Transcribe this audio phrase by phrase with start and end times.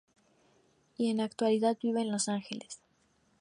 [0.97, 2.79] Y en la actualidad vive en Los Ángeles.